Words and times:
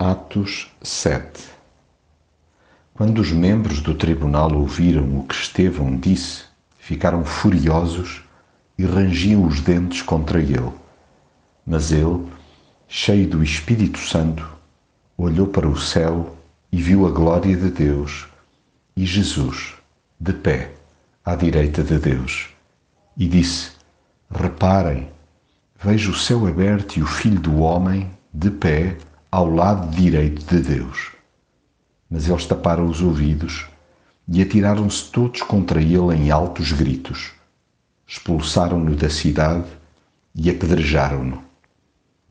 Atos 0.00 0.70
7 0.80 1.42
Quando 2.94 3.18
os 3.18 3.32
membros 3.32 3.80
do 3.80 3.96
tribunal 3.96 4.54
ouviram 4.54 5.18
o 5.18 5.24
que 5.24 5.34
Estevão 5.34 5.96
disse, 5.96 6.44
ficaram 6.78 7.24
furiosos 7.24 8.22
e 8.78 8.84
rangiam 8.84 9.44
os 9.44 9.60
dentes 9.60 10.00
contra 10.02 10.40
ele. 10.40 10.70
Mas 11.66 11.90
ele, 11.90 12.28
cheio 12.86 13.28
do 13.28 13.42
Espírito 13.42 13.98
Santo, 13.98 14.48
olhou 15.16 15.48
para 15.48 15.68
o 15.68 15.76
céu 15.76 16.36
e 16.70 16.80
viu 16.80 17.04
a 17.04 17.10
glória 17.10 17.56
de 17.56 17.68
Deus 17.68 18.28
e 18.96 19.04
Jesus, 19.04 19.74
de 20.20 20.32
pé, 20.32 20.74
à 21.24 21.34
direita 21.34 21.82
de 21.82 21.98
Deus, 21.98 22.50
e 23.16 23.26
disse: 23.26 23.72
Reparem, 24.30 25.10
vejo 25.82 26.12
o 26.12 26.16
céu 26.16 26.46
aberto 26.46 26.98
e 26.98 27.02
o 27.02 27.06
Filho 27.06 27.40
do 27.40 27.58
Homem, 27.58 28.08
de 28.32 28.52
pé, 28.52 28.96
ao 29.30 29.48
lado 29.48 29.94
direito 29.94 30.44
de 30.44 30.60
Deus. 30.60 31.12
Mas 32.10 32.28
eles 32.28 32.46
taparam 32.46 32.86
os 32.86 33.02
ouvidos 33.02 33.66
e 34.26 34.40
atiraram-se 34.40 35.10
todos 35.10 35.42
contra 35.42 35.80
ele 35.80 36.14
em 36.14 36.30
altos 36.30 36.72
gritos. 36.72 37.32
Expulsaram-no 38.06 38.96
da 38.96 39.10
cidade 39.10 39.66
e 40.34 40.48
apedrejaram-no. 40.48 41.42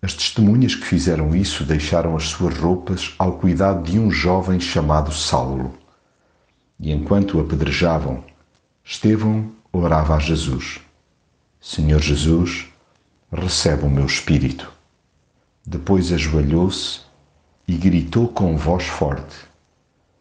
As 0.00 0.12
testemunhas 0.12 0.74
que 0.74 0.84
fizeram 0.84 1.34
isso 1.34 1.64
deixaram 1.64 2.14
as 2.14 2.24
suas 2.24 2.56
roupas 2.58 3.14
ao 3.18 3.38
cuidado 3.38 3.90
de 3.90 3.98
um 3.98 4.10
jovem 4.10 4.60
chamado 4.60 5.10
Saulo. 5.10 5.76
E 6.78 6.92
enquanto 6.92 7.38
o 7.38 7.40
apedrejavam, 7.40 8.22
Estevão 8.84 9.50
orava 9.72 10.14
a 10.14 10.18
Jesus: 10.18 10.78
Senhor 11.58 12.00
Jesus, 12.00 12.66
recebe 13.32 13.84
o 13.84 13.90
meu 13.90 14.04
espírito. 14.04 14.73
Depois 15.66 16.12
ajoelhou-se 16.12 17.00
e 17.66 17.74
gritou 17.76 18.28
com 18.28 18.56
voz 18.56 18.84
forte: 18.84 19.36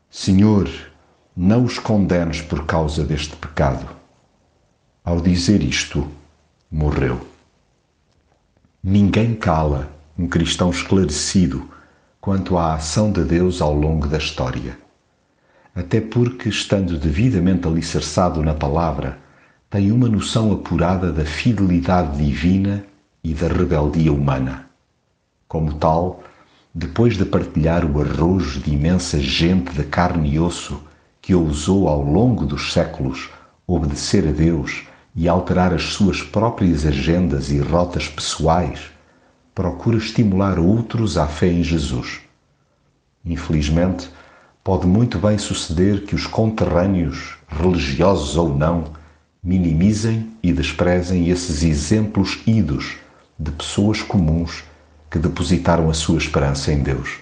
Senhor, 0.10 0.70
não 1.36 1.66
os 1.66 1.78
condenes 1.78 2.42
por 2.42 2.66
causa 2.66 3.04
deste 3.04 3.36
pecado. 3.36 3.86
Ao 5.04 5.20
dizer 5.20 5.62
isto, 5.62 6.08
morreu. 6.72 7.28
Ninguém 8.82 9.36
cala 9.36 9.90
um 10.18 10.28
cristão 10.28 10.70
esclarecido 10.70 11.70
quanto 12.22 12.58
à 12.58 12.76
ação 12.76 13.12
de 13.12 13.24
Deus 13.24 13.62
ao 13.62 13.74
longo 13.74 14.08
da 14.08 14.18
história. 14.18 14.78
Até 15.76 16.00
porque, 16.00 16.48
estando 16.48 16.98
devidamente 16.98 17.68
alicerçado 17.68 18.42
na 18.42 18.54
palavra, 18.54 19.18
tem 19.70 19.92
uma 19.92 20.08
noção 20.08 20.54
apurada 20.54 21.12
da 21.12 21.26
fidelidade 21.26 22.18
divina 22.18 22.86
e 23.24 23.34
da 23.34 23.48
rebeldia 23.48 24.14
humana. 24.14 24.70
Como 25.54 25.76
tal, 25.76 26.24
depois 26.74 27.16
de 27.16 27.24
partilhar 27.26 27.86
o 27.86 28.02
arrojo 28.02 28.60
de 28.60 28.74
imensa 28.74 29.20
gente 29.20 29.72
de 29.72 29.84
carne 29.84 30.34
e 30.34 30.40
osso 30.40 30.82
que 31.22 31.36
ousou 31.36 31.88
ao 31.88 32.02
longo 32.02 32.44
dos 32.44 32.74
séculos 32.74 33.30
obedecer 33.68 34.28
a 34.28 34.32
Deus 34.32 34.88
e 35.16 35.30
alterar 35.30 35.72
as 35.72 35.94
suas 35.94 36.24
próprias 36.24 36.88
agendas 36.88 37.52
e 37.52 37.60
rotas 37.60 38.08
pessoais, 38.08 38.80
procura 39.54 39.98
estimular 39.98 40.58
outros 40.58 41.20
à 41.20 41.28
fé 41.28 41.50
em 41.50 41.64
Jesus. 41.64 42.22
Infelizmente, 43.24 44.10
pode 44.64 44.88
muito 44.88 45.20
bem 45.20 45.38
suceder 45.38 46.04
que 46.04 46.16
os 46.16 46.26
conterrâneos, 46.26 47.38
religiosos 47.48 48.36
ou 48.38 48.50
não, 48.50 48.86
minimizem 49.44 50.32
e 50.42 50.52
desprezem 50.52 51.30
esses 51.30 51.62
exemplos 51.62 52.40
idos 52.48 52.96
de 53.38 53.52
pessoas 53.52 54.02
comuns 54.02 54.64
que 55.14 55.20
depositaram 55.20 55.92
a 55.92 55.94
sua 55.94 56.18
esperança 56.18 56.74
em 56.74 56.82
Deus. 56.82 57.20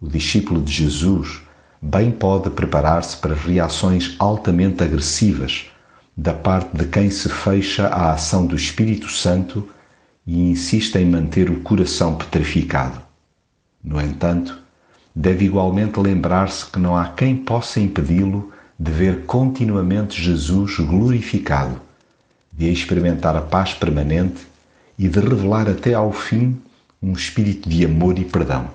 O 0.00 0.06
discípulo 0.06 0.62
de 0.62 0.72
Jesus 0.72 1.42
bem 1.82 2.12
pode 2.12 2.50
preparar-se 2.50 3.16
para 3.16 3.34
reações 3.34 4.14
altamente 4.16 4.84
agressivas 4.84 5.66
da 6.16 6.32
parte 6.32 6.76
de 6.76 6.86
quem 6.86 7.10
se 7.10 7.28
fecha 7.28 7.88
à 7.88 8.12
ação 8.12 8.46
do 8.46 8.54
Espírito 8.54 9.10
Santo 9.10 9.68
e 10.24 10.38
insiste 10.50 10.94
em 10.94 11.04
manter 11.04 11.50
o 11.50 11.62
coração 11.62 12.14
petrificado. 12.14 13.02
No 13.82 14.00
entanto, 14.00 14.56
deve 15.12 15.46
igualmente 15.46 15.98
lembrar-se 15.98 16.64
que 16.64 16.78
não 16.78 16.96
há 16.96 17.08
quem 17.08 17.36
possa 17.36 17.80
impedi-lo 17.80 18.52
de 18.78 18.92
ver 18.92 19.24
continuamente 19.26 20.22
Jesus 20.22 20.76
glorificado, 20.78 21.80
de 22.52 22.70
experimentar 22.70 23.34
a 23.34 23.42
paz 23.42 23.74
permanente 23.74 24.46
e 24.96 25.08
de 25.08 25.18
revelar 25.18 25.68
até 25.68 25.92
ao 25.92 26.12
fim 26.12 26.56
um 27.04 27.12
espírito 27.12 27.68
de 27.68 27.84
amor 27.84 28.18
e 28.18 28.24
perdão. 28.24 28.70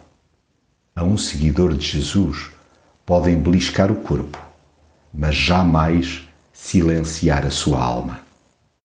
A 0.96 1.04
um 1.04 1.18
seguidor 1.18 1.74
de 1.76 1.84
Jesus 1.84 2.52
podem 3.04 3.36
beliscar 3.36 3.92
o 3.92 3.96
corpo, 3.96 4.38
mas 5.12 5.34
jamais 5.34 6.28
silenciar 6.54 7.44
a 7.44 7.50
sua 7.50 7.84
alma. 7.84 8.20